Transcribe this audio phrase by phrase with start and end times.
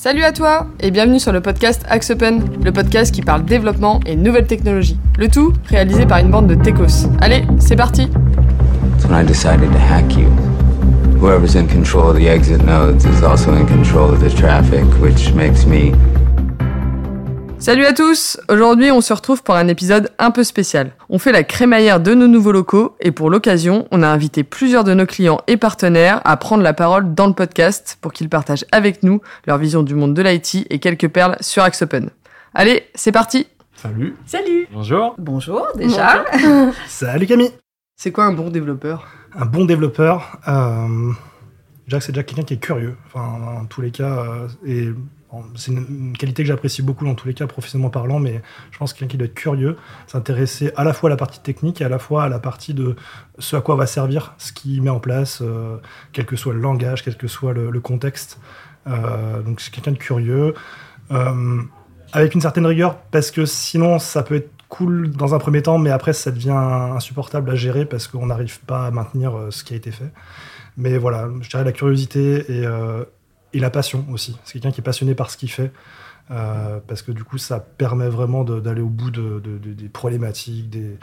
[0.00, 3.98] Salut à toi et bienvenue sur le podcast Axe Open, le podcast qui parle développement
[4.06, 4.96] et nouvelles technologies.
[5.18, 7.08] Le tout réalisé par une bande de techos.
[7.20, 8.08] Allez, c'est parti
[9.08, 10.28] when I decided to hack you.
[11.20, 15.34] Whoever's in control of the exit nodes is also in control of the traffic, which
[15.34, 15.92] makes me
[17.60, 20.92] Salut à tous Aujourd'hui on se retrouve pour un épisode un peu spécial.
[21.10, 24.84] On fait la crémaillère de nos nouveaux locaux et pour l'occasion on a invité plusieurs
[24.84, 28.64] de nos clients et partenaires à prendre la parole dans le podcast pour qu'ils partagent
[28.70, 32.10] avec nous leur vision du monde de l'IT et quelques perles sur Axe Open.
[32.54, 34.14] Allez, c'est parti Salut.
[34.24, 35.14] Salut Bonjour.
[35.18, 36.24] Bonjour déjà
[36.86, 37.52] Salut Camille.
[37.96, 39.08] C'est quoi un bon développeur?
[39.34, 41.12] Un bon développeur, euh,
[41.88, 42.96] c'est déjà quelqu'un qui est curieux.
[43.06, 44.90] Enfin, en tous les cas, euh, et
[45.56, 48.92] c'est une, qualité que j'apprécie beaucoup dans tous les cas, professionnellement parlant, mais je pense
[48.92, 51.84] que quelqu'un qui doit être curieux, s'intéresser à la fois à la partie technique et
[51.84, 52.96] à la fois à la partie de
[53.38, 55.76] ce à quoi va servir ce qu'il met en place, euh,
[56.12, 58.40] quel que soit le langage, quel que soit le, contexte.
[58.86, 60.54] Euh, donc c'est quelqu'un de curieux.
[61.10, 61.62] Euh,
[62.12, 65.78] avec une certaine rigueur, parce que sinon ça peut être cool dans un premier temps,
[65.78, 69.74] mais après ça devient insupportable à gérer parce qu'on n'arrive pas à maintenir ce qui
[69.74, 70.10] a été fait.
[70.78, 72.66] Mais voilà, je dirais la curiosité et,
[73.52, 74.36] et la passion aussi.
[74.44, 75.72] C'est quelqu'un qui est passionné par ce qu'il fait.
[76.30, 79.88] euh, parce que du coup, ça permet vraiment d'aller au bout de, de- de- des
[79.88, 80.98] problématiques, des,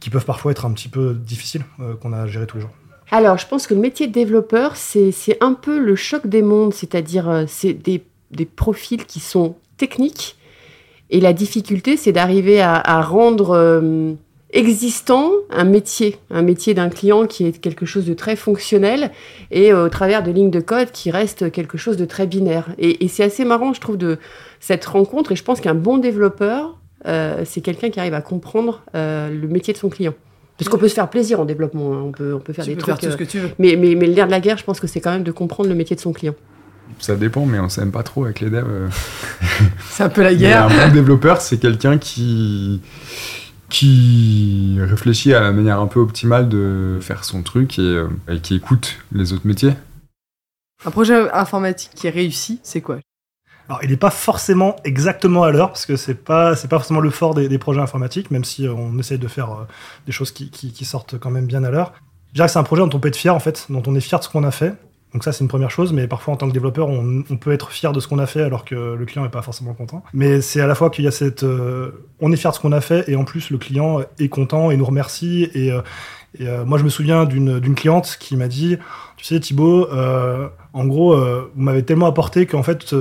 [0.00, 2.62] qui peuvent parfois être un petit peu difficiles, euh, qu'on a à gérer tous les
[2.62, 2.70] jours.
[3.10, 6.72] Alors, je pense que le métier de développeur, c'est un peu le choc des mondes,
[6.72, 10.36] c'est-à-dire euh, c'est des, des profils qui sont techniques,
[11.10, 13.54] et la difficulté, c'est d'arriver à, rendre
[14.50, 19.10] existant un métier, un métier d'un client qui est quelque chose de très fonctionnel,
[19.50, 22.66] et euh, au travers de lignes de code qui reste quelque chose de très binaire.
[22.78, 24.18] Et, et c'est assez marrant, je trouve, de
[24.60, 28.82] cette rencontre, et je pense qu'un bon développeur, euh, c'est quelqu'un qui arrive à comprendre
[28.94, 30.14] euh, le métier de son client.
[30.56, 32.02] Parce qu'on peut se faire plaisir en développement, hein.
[32.06, 32.96] on, peut, on peut faire Tu des peux trucs.
[33.00, 33.50] faire tout ce euh, que tu veux.
[33.60, 35.30] mais, mais, mais le nerf de la guerre, je pense que c'est quand même de
[35.30, 36.34] comprendre le métier de son client.
[36.98, 38.66] Ça dépend, mais on s'aime pas trop avec les devs.
[39.90, 40.64] C'est un peu la Mais guerre.
[40.66, 42.80] un bon développeur, c'est quelqu'un qui
[43.70, 48.40] qui réfléchit à la manière un peu optimale de faire son truc et, euh, et
[48.40, 49.74] qui écoute les autres métiers.
[50.84, 52.98] Un projet informatique qui est réussi, c'est quoi?
[53.68, 57.00] Alors, il n'est pas forcément exactement à l'heure, parce que c'est pas c'est pas forcément
[57.00, 59.64] le fort des, des projets informatiques, même si euh, on essaye de faire euh,
[60.06, 61.92] des choses qui, qui- qui sortent quand même bien à l'heure.
[62.28, 63.94] Je dirais que c'est un projet dont on peut être fier, en fait, dont on
[63.94, 64.74] est fier de ce qu'on a fait.
[65.12, 67.52] Donc ça, c'est une première chose, mais parfois, en tant que développeur, on, on peut
[67.52, 70.02] être fier de ce qu'on a fait alors que le client n'est pas forcément content.
[70.12, 71.44] Mais c'est à la fois qu'il y a cette...
[71.44, 74.28] euh, on est fier de ce qu'on a fait, et en plus, le client est
[74.28, 75.48] content et nous remercie.
[75.54, 75.80] Et, euh,
[76.38, 78.76] et, euh, moi, je me souviens d'une cliente qui m'a dit,
[79.16, 79.88] tu sais, Thibaut,
[80.72, 82.94] en gros, vous m'avez tellement apporté qu'en fait...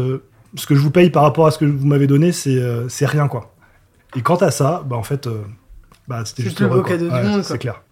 [0.56, 3.28] ce que je vous paye par rapport à ce que vous m'avez donné, c'est rien,
[3.28, 3.54] quoi.
[4.16, 5.42] Et quant à ça, bah, en fait, euh,
[6.08, 7.44] bah, c'était juste le beau cadeau du monde.
[7.44, 7.84] C'est clair.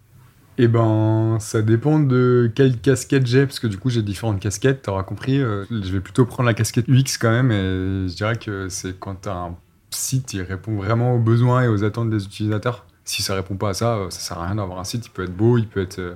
[0.58, 4.82] Et ben, ça dépend de quelle casquette j'ai, parce que du coup, j'ai différentes casquettes,
[4.82, 5.38] t'auras compris.
[5.40, 8.98] euh, je vais plutôt prendre la casquette UX quand même, et je dirais que c'est
[8.98, 9.56] quand t'as un
[9.90, 12.86] site qui répond vraiment aux besoins et aux attentes des utilisateurs.
[13.04, 15.06] Si ça répond pas à ça, euh, ça sert à rien d'avoir un site.
[15.06, 16.14] Il peut être beau, il peut être, euh,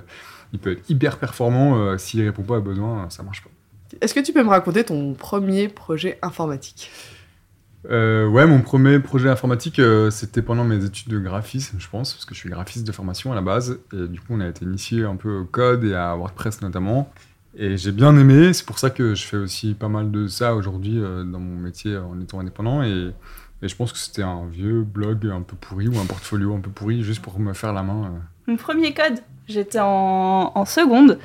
[0.53, 1.77] il peut hyper performant.
[1.77, 3.49] euh, S'il répond pas aux besoins, ça marche pas.
[4.01, 6.89] Est-ce que tu peux me raconter ton premier projet informatique?
[7.89, 12.13] Euh, ouais, mon premier projet informatique, euh, c'était pendant mes études de graphisme, je pense,
[12.13, 13.79] parce que je suis graphiste de formation à la base.
[13.93, 17.11] Et du coup, on a été initié un peu au code et à WordPress notamment.
[17.57, 20.55] Et j'ai bien aimé, c'est pour ça que je fais aussi pas mal de ça
[20.55, 22.83] aujourd'hui euh, dans mon métier en étant indépendant.
[22.83, 23.11] Et,
[23.63, 26.71] je pense que c'était un vieux blog un peu pourri ou un portfolio un peu
[26.71, 28.11] pourri juste pour me faire la main.
[28.47, 31.19] Mon premier code, j'étais en, en seconde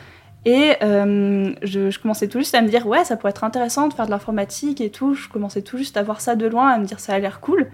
[0.46, 3.92] et euh, je, commençais tout juste à me dire ouais ça pourrait être intéressant de
[3.92, 5.12] faire de l'informatique et tout.
[5.12, 7.40] Je commençais tout juste à voir ça de loin, à me dire ça a l'air
[7.40, 7.68] cool.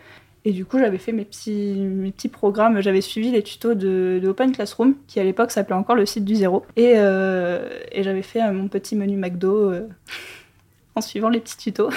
[0.46, 4.22] Et du coup j'avais fait mes petits, mes petits programmes, j'avais suivi les tutos de,
[4.26, 6.64] Open Classroom qui à l'époque s'appelait encore le site du zéro.
[6.76, 9.74] Et, euh, j'avais fait euh, mon petit menu McDo
[10.94, 11.90] en suivant les petits tutos.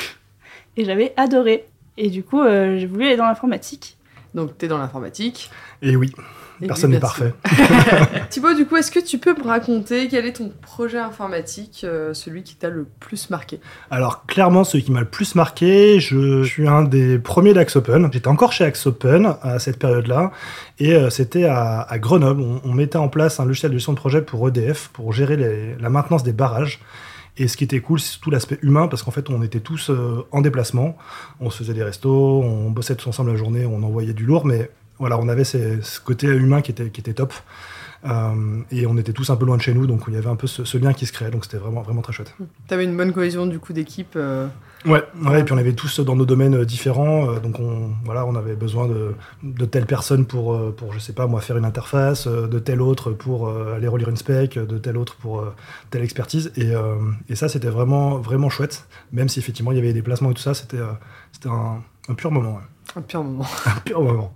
[0.75, 1.67] Et j'avais adoré.
[1.95, 3.95] Et du coup j'ai voulu aller dans l'informatique.
[4.35, 5.49] Donc t'es dans l'informatique.
[5.81, 6.11] Et oui,
[6.61, 7.33] Et personne n'est parfait.
[8.29, 12.13] Thibaut, du coup, est-ce que tu peux me raconter quel est ton projet informatique, euh,
[12.13, 13.59] celui qui t'a le plus marqué?
[13.89, 18.09] Alors, clairement, celui qui m'a le plus marqué, je suis un des premiers d'Axe Open.
[18.11, 20.31] J'étais encore chez Axe Open à cette période-là.
[20.79, 22.41] Et euh, c'était à, à Grenoble.
[22.41, 25.37] On, on mettait en place un logiciel de gestion de projet pour EDF, pour gérer
[25.37, 26.79] les- la maintenance des barrages.
[27.37, 29.89] Et ce qui était cool, c'est tout l'aspect humain, parce qu'en fait, on était tous
[29.89, 30.97] euh, en déplacement.
[31.41, 34.45] On se faisait des restos, on bossait tous ensemble la journée, on envoyait du lourd,
[34.45, 37.33] mais voilà, on avait ces- ce côté humain qui était, qui était top.
[38.05, 40.29] Euh, et on était tous un peu loin de chez nous, donc il y avait
[40.29, 42.35] un peu ce, ce lien qui se créait, donc c'était vraiment, vraiment très chouette.
[42.67, 44.13] T'avais une bonne cohésion du coup d'équipe.
[44.15, 44.47] euh,
[44.85, 47.89] Ouais, ouais, et puis on avait tous dans nos domaines euh, différents, euh, donc on,
[48.03, 51.57] voilà, on avait besoin de, de telle personne pour, pour, je sais pas, moi, faire
[51.57, 55.43] une interface, de telle autre pour aller relire une spec, de telle autre pour
[55.89, 56.73] telle expertise, et,
[57.29, 60.35] et ça, c'était vraiment, vraiment chouette, même si effectivement il y avait des déplacements et
[60.35, 60.77] tout ça, c'était
[61.47, 62.61] un, un pur moment, ouais.
[62.95, 63.45] Un pire moment.
[63.65, 64.33] un pur moment.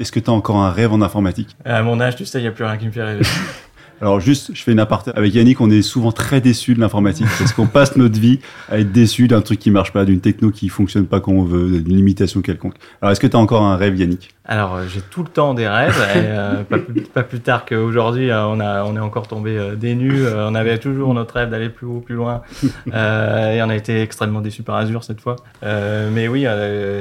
[0.00, 1.54] Est-ce que tu as encore un rêve en informatique?
[1.62, 3.22] À mon âge, tu sais, il n'y a plus rien qui me fait rêver.
[4.00, 5.10] Alors juste, je fais une aparté.
[5.14, 8.78] Avec Yannick, on est souvent très déçus de l'informatique parce qu'on passe notre vie à
[8.78, 11.80] être déçus d'un truc qui marche pas, d'une techno qui fonctionne pas comme on veut,
[11.80, 12.76] d'une limitation quelconque.
[13.02, 14.30] Alors est-ce que tu as encore un rêve, Yannick?
[14.52, 15.96] Alors, euh, j'ai tout le temps des rêves.
[16.16, 19.56] et, euh, pas, plus, pas plus tard qu'aujourd'hui, euh, on, a, on est encore tombé
[19.56, 19.94] euh, des.
[19.96, 22.42] Euh, on avait toujours notre rêve d'aller plus haut, plus loin.
[22.88, 25.36] Et on a été extrêmement déçus par Azure cette fois.
[25.62, 26.46] Mais oui,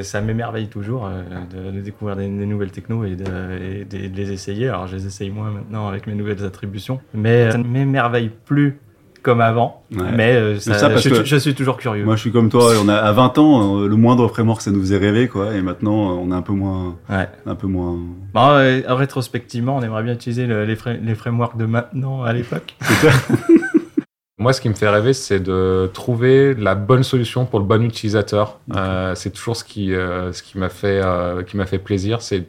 [0.04, 1.10] ça m'émerveille toujours
[1.52, 3.24] de, de découvrir des, des nouvelles technos et de,
[3.60, 4.68] et de- de les essayer.
[4.70, 7.00] Alors, je les essaye moins maintenant avec mes nouvelles attributions.
[7.16, 8.78] Mais ça ne m'émerveille plus
[9.22, 9.84] comme avant.
[9.96, 10.04] Ouais.
[10.16, 12.06] Mais euh, ça- ça parce je, que- je suis toujours curieux.
[12.06, 12.72] Moi, je suis comme toi.
[12.84, 15.54] On a à 20 ans, euh, le moindre framework, ça nous faisait rêver, quoi.
[15.56, 17.28] Et maintenant, euh, on est un peu moins, Ouais.
[17.46, 17.98] un peu moins.
[18.36, 22.76] Euh, rétrospectivement, on aimerait bien utiliser le- les, fra- les frameworks de maintenant à l'époque.
[24.38, 27.84] Moi, ce qui me fait rêver, c'est de trouver la bonne solution pour le bon
[27.84, 28.60] utilisateur.
[28.74, 32.22] Euh, c'est toujours ce qui, euh, ce qui m'a fait, euh, qui m'a fait plaisir,
[32.22, 32.46] c'est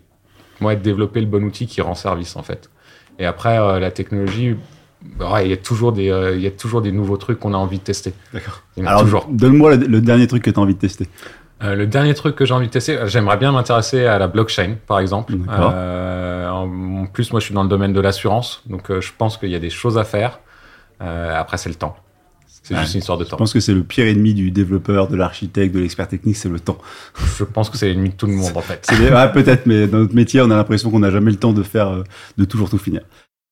[0.61, 2.71] moi de développer le bon outil qui rend service en fait.
[3.19, 4.61] Et après, euh, la technologie, bah
[5.21, 7.55] ouais, il y a toujours des, euh, il y a toujours des nouveaux trucs qu'on
[7.55, 8.13] a envie de tester.
[8.33, 8.63] D'accord.
[8.85, 9.27] Alors, toujours.
[9.31, 11.09] donne-moi le, le dernier truc que tu as envie de tester.
[11.63, 14.29] Euh, le dernier truc que j'ai envie de tester, euh, j'aimerais bien m'intéresser à la
[14.29, 15.35] blockchain, par exemple.
[15.51, 19.37] Euh, en plus, moi, je suis dans le domaine de l'assurance, donc euh, je pense
[19.37, 20.41] qu'il y a des choses à faire.
[21.03, 21.97] Euh, après, c'est le temps.
[22.63, 22.81] C'est Ouais.
[22.83, 23.37] juste une histoire de Je temps.
[23.37, 26.61] pense que c'est le pire ennemi du développeur, de l'architecte, de l'expert technique, c'est le
[26.61, 26.79] temps.
[27.39, 28.87] Je pense que c'est l'ennemi de tout le monde, en fait.
[28.99, 31.53] Des- ah, peut-être, mais dans notre métier, on a l'impression qu'on n'a jamais le temps
[31.55, 32.05] de faire,
[32.37, 33.01] de toujours tout finir.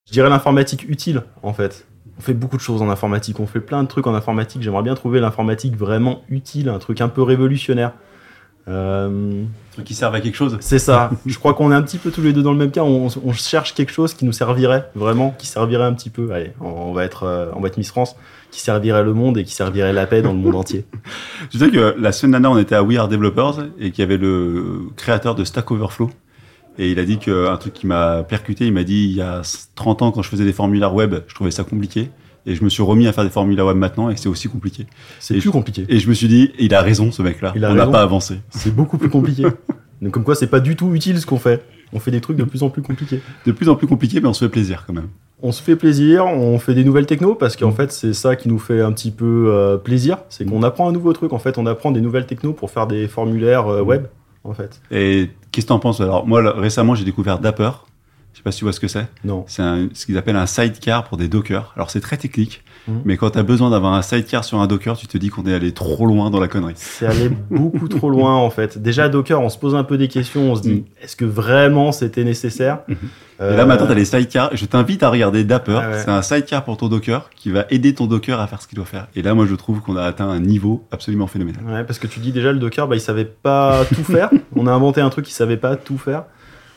[0.09, 1.87] Je dirais l'informatique utile, en fait.
[2.19, 4.63] On fait beaucoup de choses en informatique, on fait plein de trucs en informatique.
[4.63, 7.93] J'aimerais bien trouver l'informatique vraiment utile, un truc un peu révolutionnaire.
[8.69, 10.57] Euh, Trucs qui servent à quelque chose.
[10.61, 11.11] c'est ça.
[11.27, 12.83] Je crois qu'on est un petit peu tous les deux dans le même cas.
[12.83, 16.33] On, on cherche quelque chose qui nous servirait vraiment, qui servirait un petit peu.
[16.33, 18.17] Allez, on va être, euh, on va être Miss France,
[18.51, 20.85] qui servirait le monde et qui servirait la paix dans le monde entier.
[21.51, 24.07] Tu sais que la semaine dernière, on était à We Are Developers et qu'il y
[24.07, 26.11] avait le créateur de Stack Overflow.
[26.79, 29.43] Et il a dit qu'un truc qui m'a percuté, il m'a dit il y a
[29.75, 32.11] 30 ans, quand je faisais des formulaires web, je trouvais ça compliqué.
[32.47, 34.87] Et je me suis remis à faire des formulaires web maintenant et c'est aussi compliqué.
[35.19, 35.85] C'est plus je- compliqué.
[35.89, 37.53] Et je me suis dit, il a raison ce mec-là.
[37.57, 38.41] On n'a pas avancé.
[38.51, 39.43] C'est beaucoup plus compliqué.
[40.03, 41.63] Donc comme quoi, c'est pas du tout utile ce qu'on fait.
[41.93, 43.21] On fait des trucs de plus en plus compliqués.
[43.45, 45.09] De plus en plus compliqué, mais on se fait plaisir quand même.
[45.43, 48.49] On se fait plaisir, on fait des nouvelles technos parce qu'en fait c'est ça qui
[48.49, 51.59] nous fait un petit peu euh, plaisir, c'est qu'on apprend un nouveau truc en fait,
[51.59, 54.07] on apprend des nouvelles technos pour faire des formulaires euh, web
[54.91, 56.27] Et qu'est-ce que t'en penses Alors?
[56.27, 57.71] Moi récemment j'ai découvert Dapper.
[58.49, 59.07] Pas si tu vois ce que c'est.
[59.25, 59.45] Non.
[59.47, 59.63] C'est
[59.93, 61.71] ce qu'ils appellent un sidecar pour des Docker.
[61.77, 63.03] Alors c'est très technique, Mhm.
[63.05, 65.45] mais quand tu as besoin d'avoir un sidecar sur un Docker, tu te dis qu'on
[65.45, 66.73] est allé trop loin dans la connerie.
[66.77, 68.79] C'est aller beaucoup trop loin en fait.
[68.79, 70.85] Déjà Docker, on se pose un peu des questions, on se dit Mm.
[71.05, 72.79] est-ce que vraiment c'était nécessaire?
[73.43, 74.49] Euh, Et là maintenant, tu as les sidecars.
[74.55, 75.79] Je t'invite à regarder Dapper.
[75.83, 75.99] Ah ouais.
[75.99, 78.77] C'est un sidecar pour ton Docker qui va aider ton Docker à faire ce qu'il
[78.77, 79.09] doit faire.
[79.15, 81.63] Et là, moi, je trouve qu'on a atteint un niveau absolument phénoménal.
[81.67, 84.31] Ouais, parce que tu dis déjà le Docker, bah, il savait pas tout faire.
[84.57, 86.25] On a inventé un truc qui savait pas tout faire.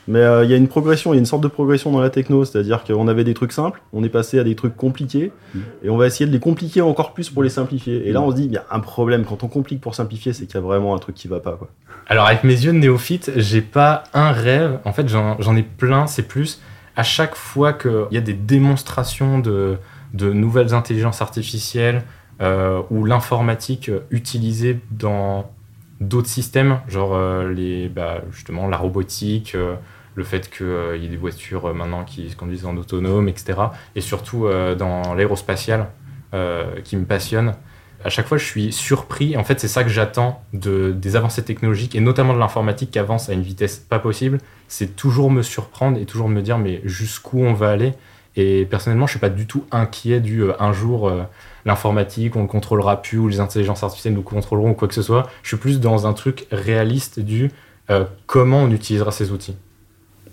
[0.08, 2.00] Mais euh, il y a une progression, il y a une sorte de progression dans
[2.00, 5.32] la techno, c'est-à-dire qu'on avait des trucs simples, on est passé à des trucs compliqués,
[5.54, 5.58] Mm.
[5.84, 8.08] et on va essayer de les compliquer encore plus pour les simplifier.
[8.08, 10.32] Et là, on se dit, il y a un problème, quand on complique pour simplifier,
[10.32, 11.52] c'est qu'il y a vraiment un truc qui va pas.
[11.52, 11.68] Quoi.
[12.08, 14.78] Alors avec mes yeux de néophyte, j'ai pas un rêve.
[14.84, 16.06] En fait, j'en j'en ai plein.
[16.06, 16.60] C'est plus
[16.96, 19.76] à chaque fois qu'il y a des démonstrations de,
[20.14, 22.02] de nouvelles intelligences artificielles
[22.40, 25.50] euh, ou l'informatique euh, utilisée dans
[26.02, 29.76] d'autres systèmes, genre euh, les, bah, justement la robotique, euh,
[30.14, 33.58] le fait qu'il y ait des voitures euh, maintenant qui se conduisent en autonome, etc.
[33.94, 35.88] Et surtout euh, dans l'aérospatial,
[36.34, 37.54] euh, qui me passionne
[38.04, 39.36] à chaque fois, je suis surpris.
[39.36, 42.98] En fait, c'est ça que j'attends de, des avancées technologiques et notamment de l'informatique qui
[42.98, 44.38] avance à une vitesse pas possible.
[44.68, 47.94] C'est toujours me surprendre et toujours me dire, mais jusqu'où on va aller?
[48.36, 51.22] Et personnellement, je suis pas du tout inquiet du euh, un jour euh,
[51.64, 55.02] l'informatique, on le contrôlera plus ou les intelligences artificielles nous contrôleront ou quoi que ce
[55.02, 55.28] soit.
[55.42, 57.50] Je suis plus dans un truc réaliste du
[57.90, 59.56] euh, comment on utilisera ces outils.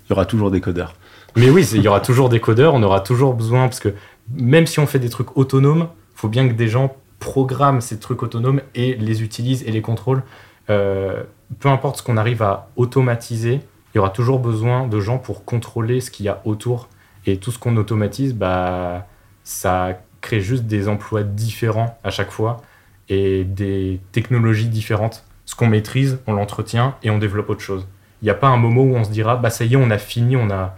[0.05, 0.95] Il y aura toujours des codeurs.
[1.35, 3.93] Mais oui, il y aura toujours des codeurs, on aura toujours besoin, parce que
[4.33, 8.23] même si on fait des trucs autonomes, faut bien que des gens programment ces trucs
[8.23, 10.23] autonomes et les utilisent et les contrôlent.
[10.67, 13.59] Peu importe ce qu'on arrive à automatiser,
[13.93, 16.87] il y aura toujours besoin de gens pour contrôler ce qu'il y a autour.
[17.25, 19.07] Et tout ce qu'on automatise, bah,
[19.43, 22.61] ça crée juste des emplois différents à chaque fois
[23.09, 25.23] et des technologies différentes.
[25.45, 27.87] Ce qu'on maîtrise, on l'entretient et on développe autre chose.
[28.21, 29.89] Il n'y a pas un moment où on se dira, bah ça y est, on
[29.89, 30.75] a fini, on a,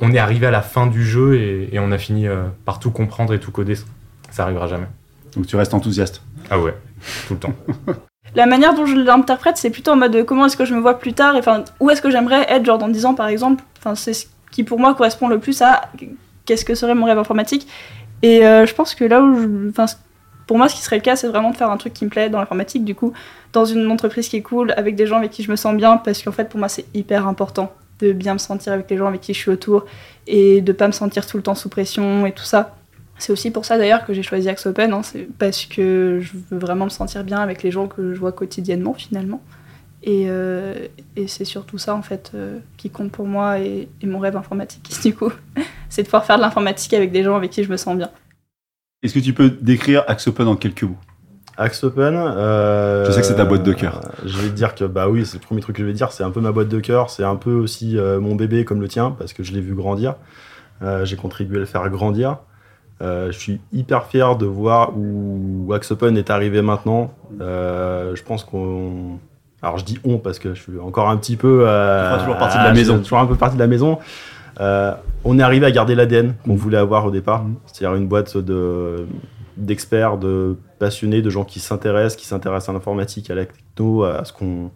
[0.00, 2.78] on est arrivé à la fin du jeu et, et on a fini euh, par
[2.78, 3.74] tout comprendre et tout coder.
[4.30, 4.86] Ça arrivera jamais.
[5.34, 6.22] Donc tu restes enthousiaste.
[6.50, 6.74] Ah ouais,
[7.26, 7.54] tout le temps.
[8.34, 10.80] La manière dont je l'interprète, c'est plutôt en mode de comment est-ce que je me
[10.80, 13.26] vois plus tard, et enfin, où est-ce que j'aimerais être, genre dans 10 ans par
[13.26, 13.62] exemple?
[13.78, 15.90] Enfin, c'est ce qui pour moi correspond le plus à
[16.46, 17.66] qu'est-ce que serait mon rêve informatique.
[18.22, 19.84] Et euh, je pense que là où je.
[20.46, 22.10] Pour moi, ce qui serait le cas, c'est vraiment de faire un truc qui me
[22.10, 23.12] plaît dans l'informatique, du coup,
[23.52, 25.96] dans une entreprise qui est cool, avec des gens avec qui je me sens bien,
[25.96, 29.06] parce qu'en fait, pour moi, c'est hyper important de bien me sentir avec les gens
[29.06, 29.86] avec qui je suis autour
[30.26, 32.74] et de pas me sentir tout le temps sous pression et tout ça.
[33.18, 36.32] C'est aussi pour ça d'ailleurs que j'ai choisi Axe Open, hein, c'est parce que je
[36.50, 39.40] veux vraiment me sentir bien avec les gens que je vois quotidiennement finalement.
[40.04, 44.06] Et, euh, et c'est surtout ça en fait euh, qui compte pour moi et, et
[44.06, 45.32] mon rêve informatique du coup.
[45.88, 48.10] c'est de pouvoir faire de l'informatique avec des gens avec qui je me sens bien.
[49.02, 50.96] Est-ce que tu peux décrire Axe Open en quelques mots?
[51.56, 52.14] Axe Open.
[52.16, 54.00] euh, Je sais que c'est ta boîte de cœur.
[54.04, 55.92] euh, je vais te dire que bah oui, c'est le premier truc que je vais
[55.92, 56.10] dire.
[56.12, 57.10] C'est un peu ma boîte de cœur.
[57.10, 59.74] C'est un peu aussi euh, mon bébé comme le tien parce que je l'ai vu
[59.74, 60.14] grandir.
[60.82, 62.38] Euh, J'ai contribué à le faire grandir.
[63.02, 67.12] Euh, je suis hyper fier de voir où Axe Open est arrivé maintenant.
[67.40, 69.18] Euh, je pense qu'on.
[69.62, 71.64] Alors je dis on parce que je suis encore un petit peu.
[71.66, 72.94] euh, toujours partie de la maison.
[72.94, 73.98] suis Toujours un peu partie de la maison.
[74.60, 74.92] Euh,
[75.24, 79.06] on est arrivé à garder l'ADN qu'on voulait avoir au départ, c'est-à-dire une boîte de
[79.56, 84.24] d'experts, de passionnés, de gens qui s'intéressent, qui s'intéressent à l'informatique, à la techno, à
[84.24, 84.70] ce qu'on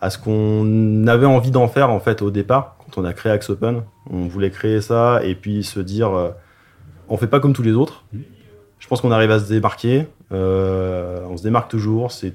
[0.00, 3.30] à ce qu'on avait envie d'en faire en fait au départ quand on a créé
[3.32, 3.82] Axe Open.
[4.10, 6.30] On voulait créer ça et puis se dire euh,
[7.08, 8.04] on fait pas comme tous les autres.
[8.78, 10.06] Je pense qu'on arrive à se démarquer.
[10.32, 12.12] Euh, on se démarque toujours.
[12.12, 12.34] C'est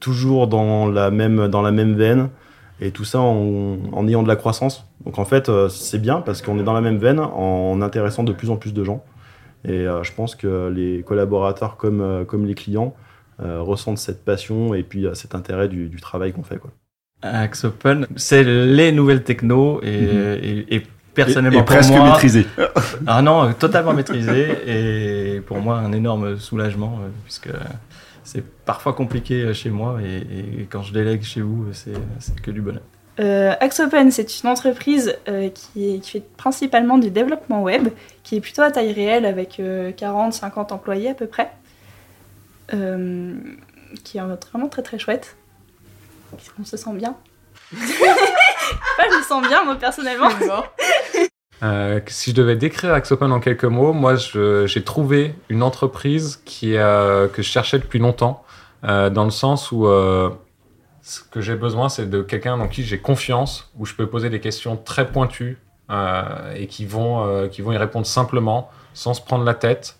[0.00, 2.28] toujours dans la même dans la même veine
[2.80, 4.86] et tout ça en, en ayant de la croissance.
[5.04, 8.24] Donc en fait euh, c'est bien parce qu'on est dans la même veine en intéressant
[8.24, 9.04] de plus en plus de gens.
[9.64, 12.94] Et euh, je pense que les collaborateurs comme, euh, comme les clients
[13.40, 16.58] ressentent cette passion et puis cet intérêt du, du travail qu'on fait.
[16.58, 16.72] Quoi.
[17.22, 19.88] Axe Open, c'est les nouvelles techno et,
[20.42, 20.82] et- et
[21.24, 22.46] personnellement Et- et pour presque moi- maîtrisé.
[23.06, 27.50] ah non, euh, totalement maîtrisé et pour moi un énorme soulagement euh, puisque
[28.24, 31.92] c'est parfois compliqué euh, chez moi et, et quand je délègue chez vous, c'est
[32.42, 32.82] que du bonheur.
[33.20, 37.88] Euh, Axe Open, c'est une entreprise euh, qui, fait principalement du développement web,
[38.22, 41.50] qui est plutôt à taille réelle avec 40-50 employés à peu près,
[42.74, 43.34] Euh,
[44.04, 44.20] qui est
[44.52, 45.36] vraiment très très chouette.
[46.60, 47.16] On se sent bien.
[48.72, 50.28] Enfin, je me sens bien moi personnellement.
[51.64, 56.40] Euh, si je devais décrire Axe Open en quelques mots, moi j'ai trouvé une entreprise
[56.44, 58.44] qui, euh, que je cherchais depuis longtemps,
[58.84, 60.30] euh, dans le sens où euh,
[61.02, 64.30] ce que j'ai besoin c'est de quelqu'un dans qui j'ai confiance, où je peux poser
[64.30, 65.58] des questions très pointues
[65.90, 69.98] euh, et qui vont, euh, qui vont y répondre simplement, sans se prendre la tête,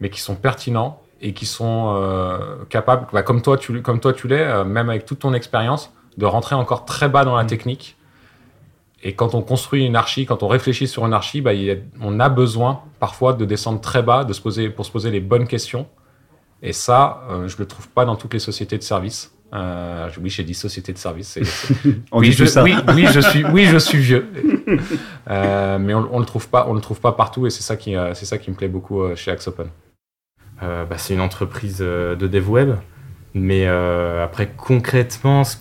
[0.00, 4.12] mais qui sont pertinents et qui sont euh, capables, bah, comme toi tu, comme toi
[4.12, 7.44] tu l'es, euh, même avec toute ton expérience, de rentrer encore très bas dans la
[7.44, 7.96] technique.
[9.02, 11.70] Et quand on construit une archi, quand on réfléchit sur une archi, bah, il y
[11.70, 15.10] a- on a besoin parfois de descendre très bas, de se poser, pour se poser
[15.10, 15.86] les bonnes questions.
[16.62, 19.32] Et ça, euh, je le trouve pas dans toutes les sociétés de services.
[19.54, 21.28] Euh, oui, j'ai dit société de services.
[21.28, 21.74] c'est- c'est-
[22.12, 22.62] On oui, dit je, tout ça.
[22.62, 24.28] oui, oui, je suis, oui, je suis vieux.
[25.30, 27.76] Euh, mais on, on le trouve pas, on le trouve pas partout, et c'est ça
[27.76, 29.68] qui, euh, c'est ça qui me plaît beaucoup euh, chez Axe Open.
[30.62, 32.74] Euh, bah, c'est une entreprise euh, de dev web,
[33.34, 35.56] mais euh, après concrètement, ce-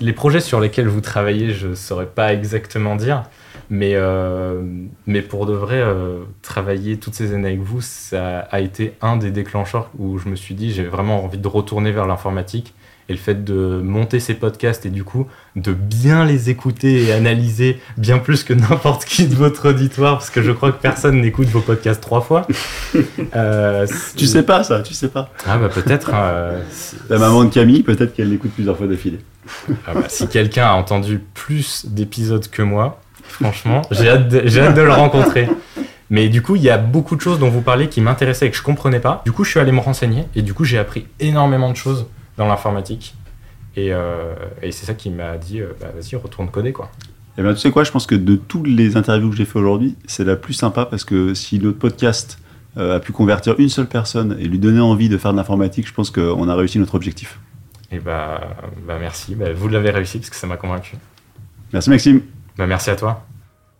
[0.00, 3.24] les projets sur lesquels vous travaillez, je ne saurais pas exactement dire,
[3.68, 4.62] mais, euh,
[5.28, 9.30] pour de vrai, euh, travailler toutes ces années avec vous, ça a été un des
[9.30, 12.74] déclencheurs où je me suis dit j'ai vraiment envie de retourner vers l'informatique.
[13.10, 15.26] Et le fait de monter ces podcasts et du coup
[15.56, 20.30] de bien les écouter et analyser bien plus que n'importe qui de votre auditoire, parce
[20.30, 22.46] que je crois que personne n'écoute vos podcasts trois fois.
[23.34, 23.86] Euh,
[24.16, 25.30] Tu sais pas ça, tu sais pas.
[25.46, 26.10] ah bah peut-être.
[26.14, 26.60] euh,
[27.08, 29.18] La maman de Camille, peut-être qu'elle l'écoute plusieurs fois d'affilée.
[29.86, 34.82] ah bah, si quelqu'un a entendu plus d'épisodes que moi, franchement, j'ai hâte, hâte de
[34.82, 35.48] le rencontrer.
[36.10, 38.50] Mais du coup, il y a beaucoup de choses dont vous parlez qui m'intéressaient et
[38.50, 39.22] que je comprenais pas.
[39.24, 42.06] Du coup, je suis allé me renseigner et du coup, j'ai appris énormément de choses
[42.40, 43.14] dans l'informatique.
[43.76, 46.90] Et, euh, et c'est ça qui m'a dit, euh, bah, vas-y, retourne coder quoi.
[47.38, 49.58] Eh bien, tu sais quoi, je pense que de toutes les interviews que j'ai fait
[49.58, 52.38] aujourd'hui, c'est la plus sympa parce que si notre podcast
[52.76, 55.86] euh, a pu convertir une seule personne et lui donner envie de faire de l'informatique,
[55.86, 57.38] je pense qu'on a réussi notre objectif.
[57.92, 58.40] Et bah,
[58.86, 60.96] bah merci, bah, vous l'avez réussi parce que ça m'a convaincu.
[61.72, 62.22] Merci Maxime.
[62.56, 63.24] Bah, merci à toi.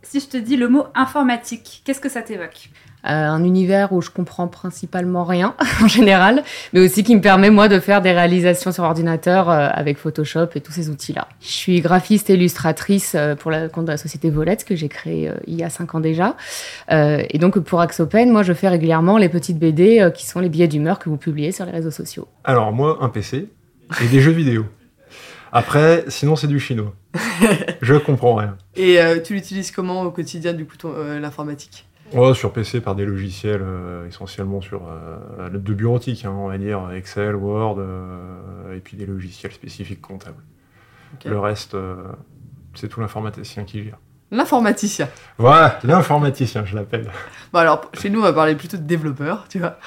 [0.03, 2.69] Si je te dis le mot informatique, qu'est-ce que ça t'évoque
[3.05, 7.49] Euh, un univers où je comprends principalement rien en général, mais aussi qui me permet
[7.49, 11.27] moi de faire des réalisations sur ordinateur euh, avec Photoshop et tous ces outils-là.
[11.39, 14.87] Je suis graphiste et illustratrice euh, pour le compte de la société Volette que j'ai
[14.87, 16.35] créée euh, il y a cinq ans déjà.
[16.91, 20.39] Euh, et donc pour Axopen, moi je fais régulièrement les petites BD euh, qui sont
[20.39, 22.27] les billets d'humeur que vous publiez sur les réseaux sociaux.
[22.43, 23.49] Alors moi, un PC
[23.99, 24.65] et des jeux vidéo.
[25.51, 26.93] Après, sinon, c'est du chinois.
[27.81, 28.57] je comprends rien.
[28.75, 31.85] Et euh, tu l'utilises comment au quotidien, du coup, euh, l'informatique?
[32.13, 36.57] Ouais, sur PC par des logiciels euh, essentiellement sur euh, de bureautique, hein, on va
[36.57, 40.43] dire Excel, Word, euh, et puis des logiciels spécifiques comptables.
[41.25, 41.75] Le reste,
[42.73, 43.97] c'est tout l'informaticien qui gère.
[44.31, 45.09] L'informaticien.
[45.37, 47.09] Voilà, l'informaticien, je l'appelle.
[47.51, 49.77] Bon, alors, chez nous, on va parler plutôt de développeur, tu vois.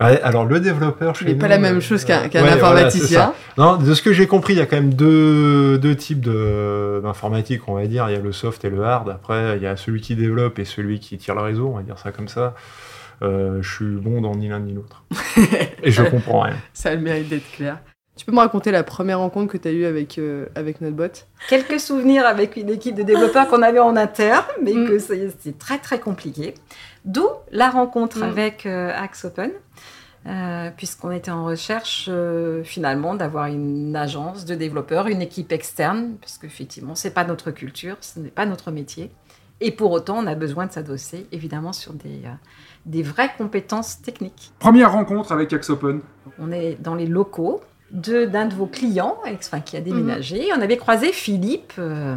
[0.00, 3.32] Ouais, alors le développeur, chez Mais pas nous, la même euh, chose qu'un ouais, informaticien.
[3.36, 6.20] c'est non, de ce que j'ai compris, il y a quand même deux, deux types
[6.20, 8.08] de- d'informatique, on va dire.
[8.08, 9.08] Il y a le soft et le hard.
[9.10, 11.82] Après, il y a celui qui développe et celui qui tire le réseau, on va
[11.82, 12.54] dire ça comme ça.
[13.22, 15.02] Euh, je suis bon dans ni l'un ni l'autre.
[15.82, 16.54] et je comprends rien.
[16.72, 17.78] Ça a le mérite d'être clair.
[18.18, 20.96] Tu peux me raconter la première rencontre que tu as eue avec, euh, avec notre
[20.96, 21.04] bot?
[21.48, 24.88] Quelques souvenirs avec une équipe de développeurs qu'on avait en interne, mais Mm.
[24.88, 26.54] que c'est c'est très très compliqué.
[27.04, 28.22] D'où la rencontre Mm.
[28.24, 29.52] avec euh, Axe Open,
[30.26, 36.16] euh, puisqu'on était en recherche euh, finalement d'avoir une agence de développeurs, une équipe externe,
[36.20, 39.12] parce qu'effectivement, ce n'est pas notre culture, ce n'est pas notre métier.
[39.60, 42.30] Et pour autant, on a besoin de s'adosser évidemment sur des, euh,
[42.84, 44.50] des vraies compétences techniques.
[44.58, 46.00] Première rencontre avec Axopen.
[46.40, 47.60] On est dans les locaux
[47.90, 50.48] d'un de, vos clients enfin, qui a déménagé.
[50.56, 52.16] On avait croisé Philippe, euh,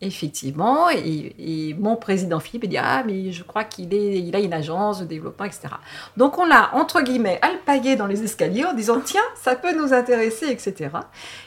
[0.00, 4.34] effectivement, et, et mon président Philippe a dit Ah, mais je crois qu'il est, il
[4.34, 5.68] a une agence de développement, etc.
[6.16, 9.92] Donc on l'a, entre guillemets, alpagué dans les escaliers en disant Tiens, ça peut nous
[9.92, 10.90] intéresser, etc.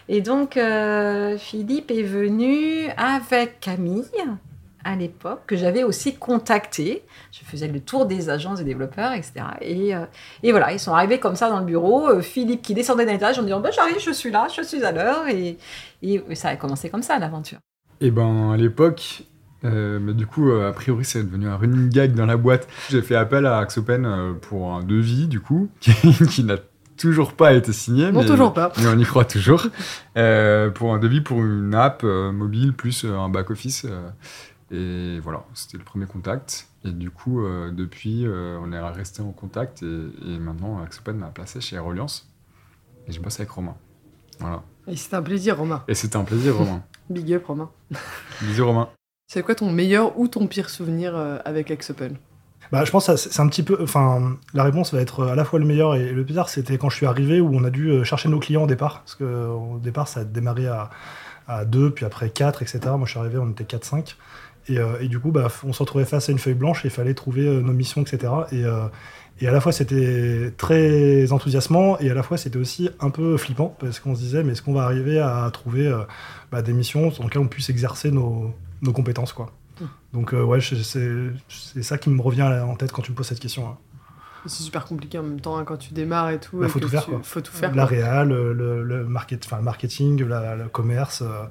[0.07, 4.05] Et donc euh, Philippe est venu avec Camille
[4.83, 7.03] à l'époque, que j'avais aussi contacté.
[7.31, 9.33] Je faisais le tour des agences de développeurs, etc.
[9.61, 10.05] Et, euh,
[10.43, 12.09] et voilà, ils sont arrivés comme ça dans le bureau.
[12.09, 14.83] Euh, Philippe qui descendait d'un étage en disant bah, J'arrive, je suis là, je suis
[14.83, 15.27] à l'heure.
[15.27, 15.57] Et,
[16.01, 17.59] et ça a commencé comme ça, l'aventure.
[18.01, 19.23] Et ben à l'époque,
[19.63, 22.67] euh, mais du coup, euh, a priori, c'est devenu un running gag dans la boîte.
[22.89, 25.93] J'ai fait appel à Axopen pour un devis, du coup, qui,
[26.29, 26.57] qui n'a
[26.97, 28.11] toujours pas été signé.
[28.11, 28.71] Non, mais, toujours pas.
[28.77, 29.67] Mais on y croit toujours.
[30.17, 33.85] Euh, pour un devis pour une app euh, mobile plus euh, un back-office.
[34.73, 36.67] Et voilà, c'était le premier contact.
[36.83, 39.83] Et du coup, euh, depuis, euh, on est resté en contact.
[39.83, 42.27] Et, et maintenant, Axopen m'a placé chez Reliance.
[43.07, 43.75] Et je bosse avec Romain.
[44.39, 44.63] Voilà.
[44.87, 45.83] Et c'était un plaisir, Romain.
[45.87, 46.83] Et c'était un plaisir, Romain.
[47.09, 47.69] Big up, Romain.
[48.41, 48.89] Bisous, Romain.
[49.27, 52.17] C'est quoi ton meilleur ou ton pire souvenir euh, avec Axopen
[52.71, 53.77] Bah, je pense que ça, c'est un petit peu.
[53.79, 56.49] Enfin, la réponse va être à la fois le meilleur et le pire.
[56.49, 59.01] C'était quand je suis arrivé où on a dû chercher nos clients au départ.
[59.01, 60.89] Parce qu'au départ, ça a démarré à,
[61.47, 62.79] à 2, puis après 4, etc.
[62.97, 64.15] Moi, je suis arrivé, on était 4-5.
[64.67, 66.87] Et, euh, et du coup, bah, on se retrouvait face à une feuille blanche et
[66.87, 68.31] il fallait trouver euh, nos missions, etc.
[68.51, 68.85] Et, euh,
[69.41, 73.35] et à la fois, c'était très enthousiasmant et à la fois, c'était aussi un peu
[73.37, 76.03] flippant parce qu'on se disait, mais est-ce qu'on va arriver à trouver euh,
[76.51, 79.51] bah, des missions dans lesquelles on puisse exercer nos, nos compétences, quoi.
[80.13, 83.39] Donc, euh, ouais, c'est ça qui me revient en tête quand tu me poses cette
[83.39, 83.67] question.
[83.67, 83.77] hein.
[84.45, 86.57] C'est super compliqué en même temps hein, quand tu démarres et tout.
[86.59, 87.21] Bah, et faut tout faire, tu- quoi.
[87.23, 87.73] Faut tout faire.
[87.73, 91.21] La réal, le, le, market, le marketing, la- le commerce.
[91.21, 91.45] euh,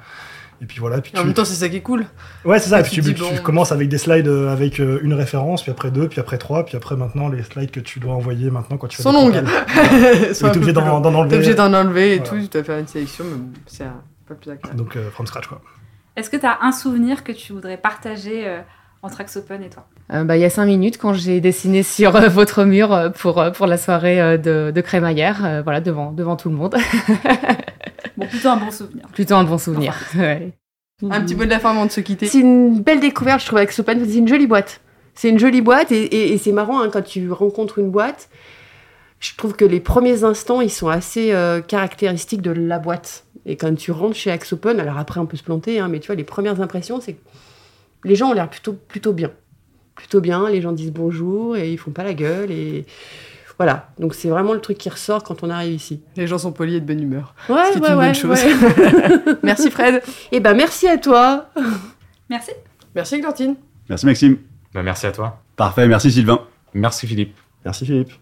[0.63, 1.01] et puis voilà.
[1.01, 2.07] Puis Et en tu- même temps, c'est ça qui est cool.
[2.45, 2.79] Ouais, c'est ça.
[2.79, 5.13] Et Et puis tu, dis, tu bon, commences avec des slides euh, avec euh, une
[5.15, 8.15] référence, puis après deux, puis après trois, puis après maintenant les slides que tu dois
[8.15, 9.43] envoyer maintenant quand tu fais sont longues.
[9.83, 11.29] t'es obligé d'en enlever.
[11.29, 12.31] T'es obligé d'en enlever et Voilà.
[12.31, 14.79] tout, tu dois faire une sélection, mais bon, c'est un peu plus agréable.
[14.79, 15.61] Donc euh, from scratch quoi.
[16.17, 18.61] Est-ce que tu as un souvenir que tu voudrais partager euh,
[19.03, 22.15] entre Axopen et toi Euh, bah, il y a cinq minutes, quand j'ai dessiné sur
[22.17, 26.13] euh, votre mur euh, pour, pour la soirée euh, de, de crémaillère, euh, voilà, devant,
[26.13, 26.77] devant tout le monde.
[28.17, 29.07] Bon, plutôt un bon souvenir.
[29.13, 29.95] Plutôt un bon souvenir.
[30.19, 30.53] ouais.
[31.11, 32.27] Un petit mot de la fin avant de se quitter.
[32.27, 33.95] C'est une belle découverte, je trouve, avec Sopan.
[34.07, 34.81] C'est une jolie boîte.
[35.15, 38.29] C'est une jolie boîte et, et- et c'est marrant hein, quand tu rencontres une boîte.
[39.19, 43.25] Je trouve que les premiers instants, ils sont assez euh, caractéristiques de la boîte.
[43.47, 46.09] Et quand tu rentres chez Axopen, alors après on peut se planter, hein, mais tu
[46.09, 47.17] vois, les premières impressions, c'est
[48.05, 49.31] les gens ont l'air plutôt, plutôt bien.
[49.95, 52.51] Plutôt bien, les gens disent bonjour et ils font pas la gueule.
[52.51, 52.87] Et
[53.59, 56.03] voilà, donc c'est vraiment le truc qui ressort quand on arrive ici.
[56.17, 57.35] Les gens sont polis et de bonne humeur.
[57.49, 58.31] Ouais, Ce qui est ouais, une bonne ouais, chose.
[58.43, 59.35] ouais.
[59.43, 60.03] Merci Fred.
[60.33, 61.51] Et ben merci à toi.
[62.31, 62.53] Merci.
[62.95, 63.55] Merci Glantine.
[63.89, 64.39] Merci Maxime.
[64.75, 65.43] Bah, merci à toi.
[65.57, 66.41] Parfait, merci Sylvain.
[66.73, 67.37] Merci Philippe.
[67.65, 68.13] Merci Philippe.